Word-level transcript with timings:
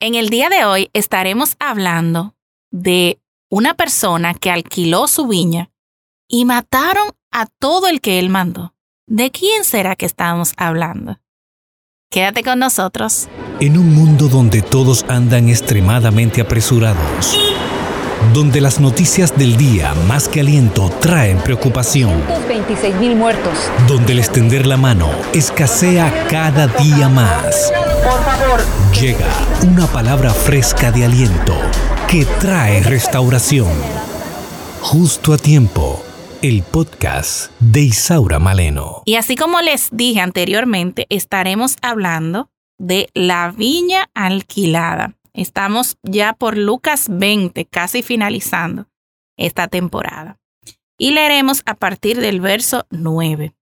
En 0.00 0.14
el 0.14 0.28
día 0.28 0.48
de 0.48 0.64
hoy 0.64 0.90
estaremos 0.92 1.56
hablando 1.58 2.36
de 2.70 3.18
una 3.50 3.74
persona 3.74 4.32
que 4.32 4.52
alquiló 4.52 5.08
su 5.08 5.26
viña 5.26 5.70
y 6.28 6.44
mataron 6.44 7.08
a 7.32 7.46
todo 7.58 7.88
el 7.88 8.00
que 8.00 8.20
él 8.20 8.30
mandó. 8.30 8.74
¿De 9.08 9.32
quién 9.32 9.64
será 9.64 9.96
que 9.96 10.06
estamos 10.06 10.52
hablando? 10.56 11.18
Quédate 12.12 12.44
con 12.44 12.60
nosotros. 12.60 13.28
En 13.58 13.76
un 13.76 13.92
mundo 13.92 14.28
donde 14.28 14.62
todos 14.62 15.04
andan 15.08 15.48
extremadamente 15.48 16.42
apresurados, 16.42 17.36
donde 18.32 18.60
las 18.60 18.78
noticias 18.78 19.36
del 19.36 19.56
día 19.56 19.94
más 20.06 20.28
que 20.28 20.40
aliento 20.40 20.90
traen 21.00 21.38
preocupación, 21.38 22.22
26 22.46 22.94
mil 23.00 23.16
muertos, 23.16 23.68
donde 23.88 24.12
el 24.12 24.20
extender 24.20 24.64
la 24.64 24.76
mano 24.76 25.10
escasea 25.32 26.28
cada 26.30 26.68
día 26.68 27.08
más. 27.08 27.72
Por 28.08 28.24
favor, 28.24 28.60
Llega 28.98 29.28
una 29.70 29.86
palabra 29.86 30.30
fresca 30.30 30.90
de 30.90 31.04
aliento 31.04 31.54
que 32.08 32.24
trae 32.40 32.82
restauración. 32.82 33.70
Justo 34.80 35.34
a 35.34 35.36
tiempo, 35.36 36.02
el 36.40 36.62
podcast 36.62 37.52
de 37.60 37.82
Isaura 37.82 38.38
Maleno. 38.38 39.02
Y 39.04 39.16
así 39.16 39.36
como 39.36 39.60
les 39.60 39.90
dije 39.92 40.20
anteriormente, 40.20 41.06
estaremos 41.10 41.76
hablando 41.82 42.48
de 42.78 43.10
la 43.12 43.50
viña 43.50 44.08
alquilada. 44.14 45.14
Estamos 45.34 45.98
ya 46.02 46.32
por 46.32 46.56
Lucas 46.56 47.08
20, 47.10 47.66
casi 47.66 48.02
finalizando 48.02 48.86
esta 49.36 49.68
temporada. 49.68 50.38
Y 50.96 51.10
leeremos 51.10 51.62
a 51.66 51.74
partir 51.74 52.20
del 52.20 52.40
verso 52.40 52.86
9. 52.90 53.54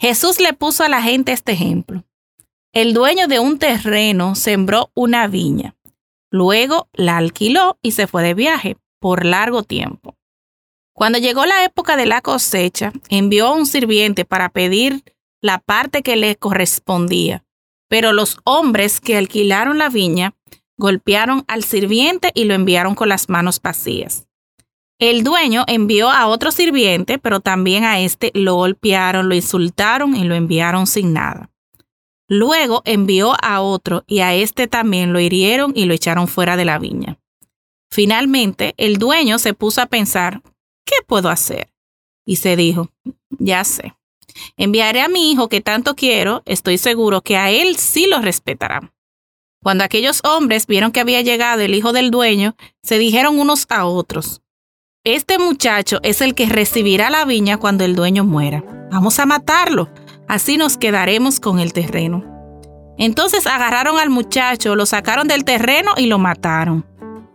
Jesús 0.00 0.40
le 0.40 0.54
puso 0.54 0.84
a 0.84 0.88
la 0.88 1.02
gente 1.02 1.32
este 1.32 1.52
ejemplo. 1.52 2.02
El 2.76 2.92
dueño 2.92 3.26
de 3.26 3.40
un 3.40 3.58
terreno 3.58 4.34
sembró 4.34 4.90
una 4.92 5.28
viña. 5.28 5.74
Luego 6.30 6.90
la 6.92 7.16
alquiló 7.16 7.78
y 7.80 7.92
se 7.92 8.06
fue 8.06 8.22
de 8.22 8.34
viaje 8.34 8.76
por 9.00 9.24
largo 9.24 9.62
tiempo. 9.62 10.14
Cuando 10.92 11.18
llegó 11.18 11.46
la 11.46 11.64
época 11.64 11.96
de 11.96 12.04
la 12.04 12.20
cosecha, 12.20 12.92
envió 13.08 13.46
a 13.46 13.54
un 13.54 13.64
sirviente 13.64 14.26
para 14.26 14.50
pedir 14.50 15.02
la 15.40 15.58
parte 15.58 16.02
que 16.02 16.16
le 16.16 16.36
correspondía. 16.36 17.46
Pero 17.88 18.12
los 18.12 18.36
hombres 18.44 19.00
que 19.00 19.16
alquilaron 19.16 19.78
la 19.78 19.88
viña 19.88 20.34
golpearon 20.76 21.46
al 21.48 21.64
sirviente 21.64 22.30
y 22.34 22.44
lo 22.44 22.52
enviaron 22.52 22.94
con 22.94 23.08
las 23.08 23.30
manos 23.30 23.58
vacías. 23.62 24.28
El 24.98 25.24
dueño 25.24 25.64
envió 25.66 26.10
a 26.10 26.26
otro 26.26 26.52
sirviente, 26.52 27.18
pero 27.18 27.40
también 27.40 27.84
a 27.84 28.00
este 28.00 28.32
lo 28.34 28.56
golpearon, 28.56 29.30
lo 29.30 29.34
insultaron 29.34 30.14
y 30.14 30.24
lo 30.24 30.34
enviaron 30.34 30.86
sin 30.86 31.14
nada. 31.14 31.50
Luego 32.28 32.82
envió 32.84 33.34
a 33.42 33.60
otro 33.60 34.04
y 34.06 34.20
a 34.20 34.34
este 34.34 34.66
también 34.66 35.12
lo 35.12 35.20
hirieron 35.20 35.72
y 35.74 35.84
lo 35.84 35.94
echaron 35.94 36.28
fuera 36.28 36.56
de 36.56 36.64
la 36.64 36.78
viña. 36.78 37.18
Finalmente, 37.90 38.74
el 38.76 38.98
dueño 38.98 39.38
se 39.38 39.54
puso 39.54 39.80
a 39.80 39.86
pensar, 39.86 40.42
¿qué 40.84 40.96
puedo 41.06 41.28
hacer? 41.28 41.72
Y 42.24 42.36
se 42.36 42.56
dijo, 42.56 42.90
ya 43.30 43.62
sé, 43.62 43.94
enviaré 44.56 45.00
a 45.00 45.08
mi 45.08 45.30
hijo 45.30 45.48
que 45.48 45.60
tanto 45.60 45.94
quiero, 45.94 46.42
estoy 46.46 46.78
seguro 46.78 47.22
que 47.22 47.36
a 47.36 47.50
él 47.50 47.76
sí 47.76 48.06
lo 48.06 48.20
respetará. 48.20 48.92
Cuando 49.62 49.84
aquellos 49.84 50.20
hombres 50.24 50.66
vieron 50.66 50.92
que 50.92 51.00
había 51.00 51.22
llegado 51.22 51.62
el 51.62 51.74
hijo 51.74 51.92
del 51.92 52.10
dueño, 52.10 52.56
se 52.82 52.98
dijeron 52.98 53.38
unos 53.38 53.66
a 53.68 53.86
otros, 53.86 54.42
este 55.06 55.38
muchacho 55.38 56.00
es 56.02 56.20
el 56.20 56.34
que 56.34 56.46
recibirá 56.46 57.10
la 57.10 57.24
viña 57.24 57.58
cuando 57.58 57.84
el 57.84 57.94
dueño 57.94 58.24
muera. 58.24 58.64
Vamos 58.90 59.20
a 59.20 59.26
matarlo, 59.26 59.88
así 60.28 60.56
nos 60.56 60.76
quedaremos 60.76 61.40
con 61.40 61.58
el 61.58 61.72
terreno. 61.72 62.24
Entonces 62.98 63.46
agarraron 63.46 63.98
al 63.98 64.10
muchacho, 64.10 64.74
lo 64.74 64.86
sacaron 64.86 65.28
del 65.28 65.44
terreno 65.44 65.92
y 65.96 66.06
lo 66.06 66.18
mataron. 66.18 66.86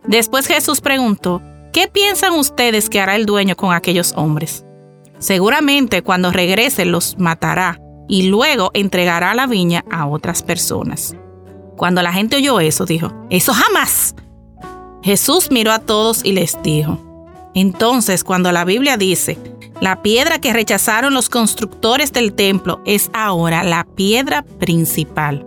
Después 0.06 0.46
Jesús 0.46 0.80
preguntó, 0.80 1.40
¿qué 1.72 1.86
piensan 1.86 2.32
ustedes 2.34 2.90
que 2.90 3.00
hará 3.00 3.14
el 3.16 3.26
dueño 3.26 3.54
con 3.56 3.72
aquellos 3.72 4.12
hombres? 4.16 4.64
Seguramente 5.18 6.02
cuando 6.02 6.32
regrese 6.32 6.84
los 6.84 7.16
matará 7.18 7.80
y 8.08 8.24
luego 8.24 8.70
entregará 8.74 9.34
la 9.34 9.46
viña 9.46 9.84
a 9.90 10.06
otras 10.06 10.42
personas. 10.42 11.14
Cuando 11.76 12.02
la 12.02 12.12
gente 12.12 12.36
oyó 12.36 12.58
eso, 12.60 12.84
dijo, 12.84 13.12
eso 13.30 13.52
jamás. 13.54 14.16
Jesús 15.02 15.50
miró 15.50 15.72
a 15.72 15.78
todos 15.78 16.24
y 16.24 16.32
les 16.32 16.60
dijo, 16.62 16.98
entonces 17.54 18.24
cuando 18.24 18.50
la 18.52 18.64
Biblia 18.64 18.96
dice, 18.96 19.38
la 19.82 20.00
piedra 20.00 20.40
que 20.40 20.52
rechazaron 20.52 21.12
los 21.12 21.28
constructores 21.28 22.12
del 22.12 22.34
templo 22.34 22.80
es 22.86 23.10
ahora 23.12 23.64
la 23.64 23.82
piedra 23.82 24.42
principal. 24.60 25.44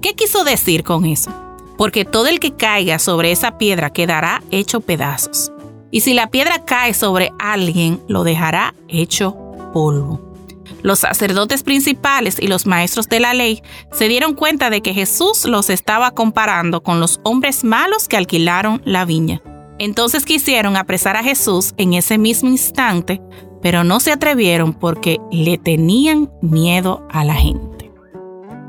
¿Qué 0.00 0.14
quiso 0.14 0.42
decir 0.42 0.84
con 0.84 1.04
eso? 1.04 1.30
Porque 1.76 2.06
todo 2.06 2.28
el 2.28 2.40
que 2.40 2.54
caiga 2.54 2.98
sobre 2.98 3.30
esa 3.30 3.58
piedra 3.58 3.90
quedará 3.90 4.42
hecho 4.50 4.80
pedazos. 4.80 5.52
Y 5.90 6.00
si 6.00 6.14
la 6.14 6.30
piedra 6.30 6.64
cae 6.64 6.94
sobre 6.94 7.34
alguien, 7.38 8.00
lo 8.08 8.24
dejará 8.24 8.74
hecho 8.88 9.36
polvo. 9.74 10.34
Los 10.80 11.00
sacerdotes 11.00 11.62
principales 11.62 12.38
y 12.40 12.46
los 12.46 12.64
maestros 12.64 13.06
de 13.10 13.20
la 13.20 13.34
ley 13.34 13.62
se 13.92 14.08
dieron 14.08 14.32
cuenta 14.32 14.70
de 14.70 14.80
que 14.80 14.94
Jesús 14.94 15.44
los 15.44 15.68
estaba 15.68 16.12
comparando 16.12 16.82
con 16.82 17.00
los 17.00 17.20
hombres 17.22 17.64
malos 17.64 18.08
que 18.08 18.16
alquilaron 18.16 18.80
la 18.86 19.04
viña. 19.04 19.42
Entonces 19.78 20.24
quisieron 20.24 20.78
apresar 20.78 21.18
a 21.18 21.22
Jesús 21.22 21.74
en 21.76 21.94
ese 21.94 22.16
mismo 22.16 22.48
instante, 22.48 23.20
pero 23.64 23.82
no 23.82 23.98
se 23.98 24.12
atrevieron 24.12 24.74
porque 24.74 25.16
le 25.32 25.56
tenían 25.56 26.30
miedo 26.42 27.08
a 27.10 27.24
la 27.24 27.32
gente. 27.32 27.90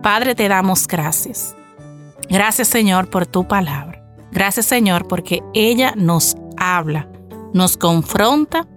Padre, 0.02 0.36
te 0.36 0.48
damos 0.48 0.88
gracias. 0.88 1.54
Gracias 2.30 2.70
Señor 2.70 3.10
por 3.10 3.26
tu 3.26 3.46
palabra. 3.46 4.02
Gracias 4.32 4.68
Señor 4.68 5.06
porque 5.06 5.44
ella 5.54 5.96
nos 5.98 6.38
habla, 6.56 7.10
nos 7.54 7.76
confronta 7.76 8.70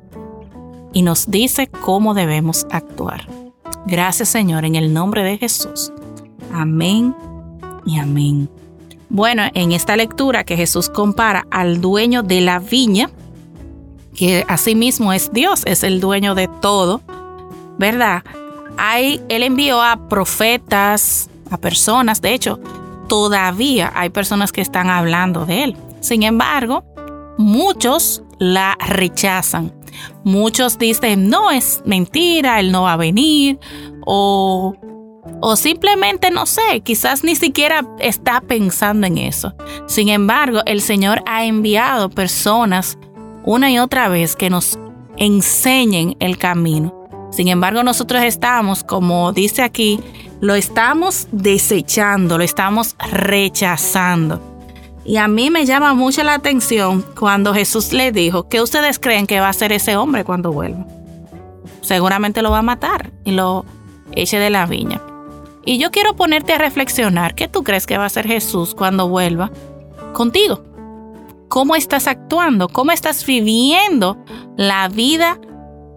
y 0.93 1.03
nos 1.03 1.31
dice 1.31 1.69
cómo 1.69 2.15
debemos 2.15 2.67
actuar. 2.73 3.29
Gracias 3.87 4.29
Señor 4.29 4.65
en 4.65 4.75
el 4.75 4.93
nombre 4.93 5.23
de 5.23 5.39
Jesús. 5.39 5.93
Amén 6.53 7.15
y 7.87 7.97
amén. 7.97 8.51
Bueno, 9.09 9.45
en 9.55 9.71
esta 9.71 9.97
lectura 9.97 10.43
que 10.43 10.57
Jesús 10.57 10.89
compara 10.89 11.47
al 11.53 11.81
dueño 11.81 12.25
de 12.25 12.41
la 12.41 12.59
viña, 12.59 13.09
que 14.19 14.45
asimismo 14.49 15.13
es 15.13 15.33
Dios, 15.33 15.63
es 15.65 15.85
el 15.85 16.01
dueño 16.01 16.35
de 16.35 16.49
todo, 16.61 17.03
¿verdad? 17.79 18.25
Hay, 18.77 19.23
él 19.29 19.45
envió 19.45 19.81
a 19.81 20.09
profetas, 20.09 21.31
a 21.53 21.57
personas, 21.57 22.21
de 22.21 22.35
hecho, 22.35 22.59
todavía 23.09 23.93
hay 23.95 24.11
personas 24.11 24.51
que 24.51 24.61
están 24.61 24.91
hablando 24.91 25.47
de 25.47 25.63
él. 25.63 25.77
Sin 26.01 26.25
embargo, 26.25 26.85
muchos 27.39 28.25
la 28.41 28.77
rechazan. 28.85 29.73
Muchos 30.25 30.79
dicen, 30.79 31.29
no 31.29 31.53
es 31.53 31.83
mentira, 31.85 32.59
él 32.59 32.73
no 32.73 32.83
va 32.83 32.95
a 32.95 32.97
venir, 32.97 33.61
o, 34.05 34.75
o 35.41 35.55
simplemente 35.55 36.33
no 36.33 36.45
sé, 36.45 36.81
quizás 36.83 37.23
ni 37.23 37.37
siquiera 37.37 37.87
está 38.01 38.41
pensando 38.41 39.07
en 39.07 39.17
eso. 39.19 39.55
Sin 39.87 40.09
embargo, 40.09 40.63
el 40.67 40.81
Señor 40.81 41.23
ha 41.25 41.45
enviado 41.45 42.11
personas 42.11 42.99
una 43.49 43.71
y 43.71 43.79
otra 43.79 44.11
vez 44.11 44.37
que 44.37 44.51
nos 44.51 44.79
enseñen 45.17 46.19
el 46.21 46.37
camino. 46.37 47.09
Sin 47.31 47.49
embargo, 47.49 47.83
nosotros 47.83 48.23
estamos, 48.23 48.85
como 48.85 49.33
dice 49.33 49.63
aquí, 49.63 50.01
lo 50.43 50.55
estamos 50.55 51.29
desechando, 51.33 52.37
lo 52.37 52.45
estamos 52.45 52.95
rechazando. 53.11 54.43
Y 55.03 55.17
a 55.17 55.29
mí 55.29 55.49
me 55.49 55.65
llama 55.65 55.95
mucho 55.95 56.23
la 56.25 56.35
atención 56.35 57.03
cuando 57.19 57.55
Jesús 57.55 57.95
le 57.95 58.13
dijo, 58.13 58.51
¿qué 58.51 58.61
ustedes 58.61 58.99
creen 58.99 59.27
que 59.27 59.41
va 59.41 59.47
a 59.47 59.51
hacer 59.51 59.73
ese 59.73 59.97
hombre 59.97 60.25
cuando 60.25 60.53
vuelva? 60.53 60.87
Seguramente 61.81 62.43
lo 62.43 62.51
va 62.51 62.59
a 62.59 62.63
matar 62.63 63.13
y 63.25 63.31
lo 63.31 63.65
eche 64.13 64.39
de 64.39 64.51
la 64.51 64.67
viña. 64.67 65.01
Y 65.65 65.79
yo 65.79 65.91
quiero 65.91 66.17
ponerte 66.17 66.53
a 66.53 66.59
reflexionar, 66.59 67.35
¿qué 67.35 67.49
tú 67.49 67.65
crees 67.65 67.87
que 67.87 67.97
va 67.97 68.05
a 68.05 68.09
hacer 68.09 68.27
Jesús 68.27 68.75
cuando 68.75 69.09
vuelva 69.09 69.51
contigo? 70.13 70.68
¿Cómo 71.49 71.75
estás 71.77 72.07
actuando? 72.07 72.69
¿Cómo 72.69 72.93
estás 72.93 73.25
viviendo 73.25 74.19
la 74.57 74.89
vida? 74.89 75.41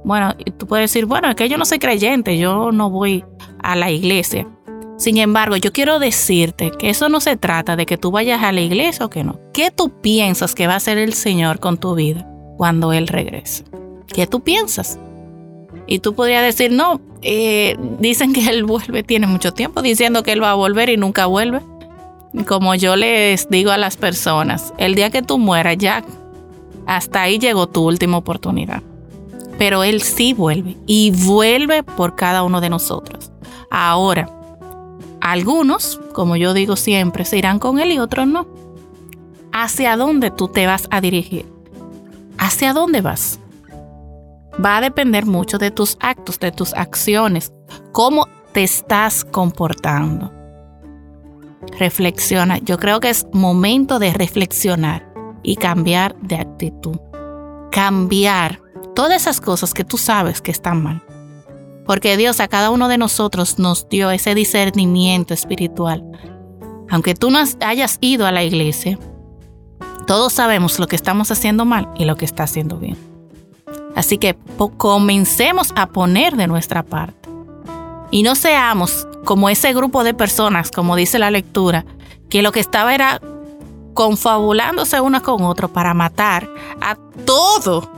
Bueno, 0.03 0.36
tú 0.57 0.65
puedes 0.65 0.92
decir, 0.92 1.06
bueno, 1.06 1.30
es 1.30 1.36
que 1.36 1.50
yo 1.50 1.57
no 1.57 1.65
soy 1.65 1.80
creyente, 1.80 2.38
yo 2.38 2.71
no 2.71 2.89
voy 2.89 3.25
a 3.62 3.75
la 3.75 3.92
iglesia. 3.92 4.48
Sin 4.98 5.18
embargo, 5.18 5.57
yo 5.57 5.74
quiero 5.74 6.00
decirte 6.00 6.71
que 6.77 6.89
eso 6.89 7.09
no 7.09 7.19
se 7.19 7.36
trata 7.36 7.75
de 7.75 7.86
que 7.86 7.98
tú 7.98 8.12
vayas 8.12 8.44
a 8.44 8.51
la 8.51 8.62
iglesia 8.62 9.06
o 9.06 9.09
que 9.09 9.24
no. 9.24 9.39
¿Qué 9.51 9.71
tú 9.71 9.89
piensas 10.01 10.56
que 10.56 10.68
va 10.68 10.74
a 10.74 10.77
hacer 10.77 10.98
el 10.98 11.13
Señor 11.13 11.59
con 11.59 11.77
tu 11.77 11.95
vida 11.95 12.27
cuando 12.57 12.94
Él 12.94 13.07
regrese? 13.07 13.65
¿Qué 14.07 14.27
tú 14.27 14.42
piensas? 14.42 15.00
Y 15.88 16.00
tú 16.00 16.13
podrías 16.13 16.44
decir, 16.44 16.71
no, 16.71 17.01
eh, 17.24 17.75
dicen 18.00 18.31
que 18.31 18.47
Él 18.47 18.63
vuelve, 18.63 19.04
tiene 19.04 19.27
mucho 19.27 19.51
tiempo 19.51 19.81
diciendo 19.81 20.24
que 20.24 20.31
Él 20.31 20.44
va 20.44 20.51
a 20.51 20.56
volver 20.56 20.89
y 20.89 20.97
nunca 20.97 21.25
vuelve. 21.25 21.62
Como 22.48 22.75
yo 22.75 22.95
les 22.95 23.50
digo 23.50 23.72
a 23.72 23.78
las 23.78 23.98
personas, 23.98 24.74
el 24.78 24.95
día 24.95 25.10
que 25.10 25.22
tú 25.22 25.38
mueras 25.38 25.78
ya, 25.78 26.04
hasta 26.88 27.24
ahí 27.24 27.39
llegó 27.39 27.68
tu 27.68 27.86
última 27.86 28.18
oportunidad. 28.18 28.81
Pero 29.57 29.83
Él 29.83 30.01
sí 30.01 30.33
vuelve 30.33 30.78
y 30.88 31.12
vuelve 31.12 31.83
por 31.83 32.16
cada 32.16 32.44
uno 32.44 32.62
de 32.62 32.69
nosotros. 32.69 33.31
Ahora, 33.69 34.30
Algunos, 35.22 36.01
como 36.13 36.36
yo 36.36 36.56
digo 36.56 36.75
siempre, 36.75 37.25
se 37.25 37.38
irán 37.38 37.60
con 37.60 37.78
él 37.80 37.92
y 37.92 38.00
otros 38.00 38.25
no. 38.25 38.48
¿Hacia 39.54 39.95
dónde 39.95 40.31
tú 40.31 40.48
te 40.48 40.66
vas 40.66 40.88
a 40.89 41.00
dirigir? 41.00 41.45
¿Hacia 42.39 42.74
dónde 42.74 43.01
vas? 43.01 43.39
Va 44.63 44.78
a 44.78 44.81
depender 44.81 45.28
mucho 45.28 45.60
de 45.60 45.69
tus 45.69 45.95
actos, 46.00 46.39
de 46.39 46.51
tus 46.51 46.74
acciones, 46.74 47.54
cómo 47.92 48.28
te 48.51 48.63
estás 48.63 49.24
comportando. 49.24 50.31
Reflexiona. 51.80 52.58
Yo 52.60 52.78
creo 52.78 53.00
que 53.00 53.10
es 53.10 53.25
momento 53.34 54.00
de 54.00 54.13
reflexionar 54.13 55.12
y 55.44 55.56
cambiar 55.56 56.16
de 56.22 56.36
actitud. 56.36 57.00
Cambiar 57.72 58.62
todas 58.96 59.22
esas 59.22 59.42
cosas 59.42 59.74
que 59.74 59.84
tú 59.84 59.98
sabes 59.98 60.42
que 60.42 60.52
están 60.52 60.81
mal. 60.84 61.04
Porque 61.86 62.18
Dios 62.18 62.40
a 62.40 62.48
cada 62.48 62.69
uno 62.69 62.88
de 62.88 62.98
nosotros 62.98 63.60
nos 63.60 63.90
dio 63.90 64.12
ese 64.12 64.36
discernimiento 64.36 65.34
espiritual. 65.34 66.04
Aunque 66.90 67.16
tú 67.16 67.31
no 67.31 67.40
hayas 67.62 67.98
ido 68.02 68.25
a 68.25 68.31
la 68.31 68.44
iglesia, 68.44 69.00
todos 70.06 70.34
sabemos 70.34 70.78
lo 70.80 70.88
que 70.88 70.96
estamos 70.96 71.31
haciendo 71.31 71.66
mal 71.66 71.90
y 71.96 72.06
lo 72.06 72.18
que 72.18 72.25
está 72.25 72.44
haciendo 72.44 72.78
bien. 72.78 72.98
Así 73.96 74.18
que 74.18 74.38
comencemos 74.78 75.74
a 75.75 75.88
poner 75.88 76.36
de 76.36 76.48
nuestra 76.48 76.84
parte. 76.84 77.20
Y 78.12 78.24
no 78.24 78.36
seamos 78.36 79.08
como 79.24 79.50
ese 79.50 79.74
grupo 79.74 80.04
de 80.04 80.13
personas, 80.13 80.69
como 80.72 80.96
dice 80.96 81.18
la 81.18 81.31
lectura, 81.31 81.86
que 82.30 82.42
lo 82.42 82.52
que 82.52 82.60
estaba 82.60 82.94
era 82.94 83.22
confabulándose 83.94 85.00
una 85.02 85.22
con 85.22 85.44
otro 85.44 85.72
para 85.72 85.94
matar 85.94 86.50
a 86.81 86.96
todo 87.25 87.90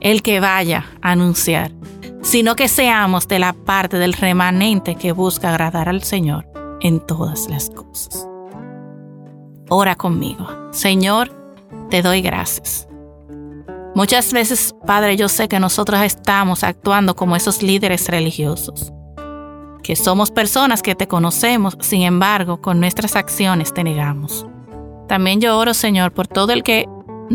el 0.00 0.22
que 0.22 0.40
vaya 0.40 0.86
a 1.00 1.12
anunciar, 1.12 1.72
sino 2.22 2.56
que 2.56 2.68
seamos 2.68 3.28
de 3.28 3.38
la 3.38 3.52
parte 3.52 3.98
del 3.98 4.12
remanente 4.12 4.96
que 4.96 5.12
busca 5.12 5.50
agradar 5.50 5.88
al 5.88 6.02
Señor 6.02 6.48
en 6.80 7.00
todas 7.00 7.48
las 7.48 7.70
cosas. 7.70 8.26
Ora 9.68 9.94
conmigo. 9.94 10.48
Señor, 10.72 11.30
te 11.88 12.02
doy 12.02 12.20
gracias. 12.20 12.88
Muchas 13.94 14.32
veces, 14.32 14.74
Padre, 14.86 15.16
yo 15.16 15.28
sé 15.28 15.48
que 15.48 15.60
nosotros 15.60 16.00
estamos 16.02 16.64
actuando 16.64 17.14
como 17.14 17.36
esos 17.36 17.62
líderes 17.62 18.08
religiosos, 18.08 18.92
que 19.82 19.96
somos 19.96 20.30
personas 20.30 20.82
que 20.82 20.94
te 20.94 21.08
conocemos, 21.08 21.76
sin 21.80 22.02
embargo, 22.02 22.60
con 22.60 22.80
nuestras 22.80 23.16
acciones 23.16 23.74
te 23.74 23.84
negamos. 23.84 24.46
También 25.08 25.40
yo 25.40 25.58
oro, 25.58 25.74
Señor, 25.74 26.12
por 26.12 26.28
todo 26.28 26.52
el 26.52 26.62
que 26.62 26.88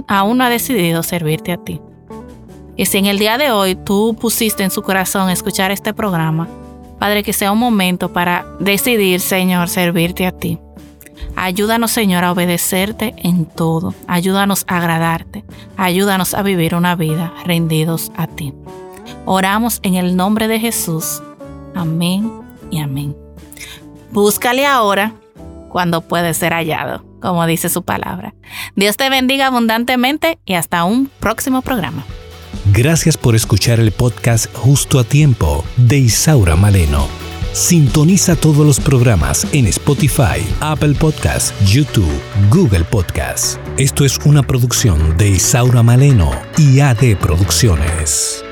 aún 0.08 0.38
no 0.38 0.46
ha 0.46 0.50
decidido 0.50 1.04
servirte 1.04 1.52
a 1.52 1.58
ti. 1.58 1.82
Y 2.76 2.86
si 2.86 3.00
en 3.00 3.08
el 3.08 3.20
día 3.20 3.38
de 3.38 3.52
hoy 3.52 3.76
tú 3.76 4.16
pusiste 4.20 4.64
en 4.64 4.72
su 4.72 4.82
corazón 4.82 5.30
escuchar 5.30 5.72
este 5.72 5.94
programa, 5.94 6.48
Padre, 7.00 7.24
que 7.24 7.34
sea 7.34 7.52
un 7.52 7.60
momento 7.60 8.12
para 8.12 8.46
decidir, 8.60 9.20
Señor, 9.20 9.70
servirte 9.70 10.26
a 10.26 10.32
ti. 10.32 10.60
Ayúdanos, 11.36 11.92
Señor, 11.92 12.24
a 12.24 12.32
obedecerte 12.32 13.14
en 13.18 13.46
todo. 13.46 13.94
Ayúdanos 14.08 14.64
a 14.68 14.78
agradarte. 14.78 15.44
Ayúdanos 15.76 16.34
a 16.34 16.42
vivir 16.42 16.74
una 16.74 16.96
vida 16.96 17.34
rendidos 17.46 18.12
a 18.16 18.28
ti. 18.28 18.54
Oramos 19.26 19.80
en 19.84 19.96
el 19.96 20.16
nombre 20.16 20.48
de 20.48 20.60
Jesús. 20.60 21.22
Amén 21.78 22.32
y 22.72 22.80
amén. 22.80 23.16
Búscale 24.12 24.66
ahora 24.66 25.14
cuando 25.70 26.02
puede 26.02 26.34
ser 26.34 26.54
hallado, 26.54 27.06
como 27.22 27.46
dice 27.46 27.70
su 27.70 27.84
palabra. 27.84 28.34
Dios 28.76 28.98
te 28.98 29.10
bendiga 29.10 29.48
abundantemente 29.48 30.40
y 30.46 30.56
hasta 30.56 30.84
un 30.86 31.12
próximo 31.20 31.62
programa. 31.62 32.04
Gracias 32.74 33.16
por 33.16 33.36
escuchar 33.36 33.80
el 33.80 33.92
podcast 33.92 34.54
Justo 34.56 35.00
a 35.00 35.04
Tiempo 35.04 35.64
de 35.78 36.00
Isaura 36.00 36.56
Maleno. 36.56 37.08
Sintoniza 37.54 38.36
todos 38.36 38.66
los 38.66 38.80
programas 38.80 39.48
en 39.54 39.68
Spotify, 39.68 40.46
Apple 40.60 40.96
Podcasts, 41.00 41.54
YouTube, 41.66 42.12
Google 42.52 42.84
Podcasts. 42.86 43.60
Esto 43.78 44.04
es 44.04 44.18
una 44.26 44.44
producción 44.44 45.16
de 45.18 45.30
Isaura 45.30 45.82
Maleno 45.84 46.32
y 46.58 46.80
AD 46.80 47.18
Producciones. 47.20 48.44